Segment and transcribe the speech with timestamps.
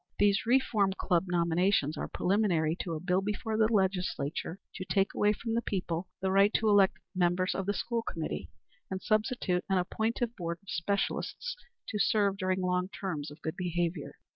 [0.17, 5.31] These Reform Club nominations are preliminary to a bill before the Legislature to take away
[5.31, 8.49] from the people the right to elect members of the school committee,
[8.89, 11.55] and substitute an appointive board of specialists
[11.89, 14.15] to serve during long terms of good behavior.